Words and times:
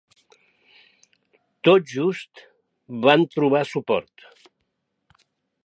Tot 1.67 1.85
just 1.91 2.41
van 3.05 3.27
trobar 3.37 3.61
suport. 3.73 4.27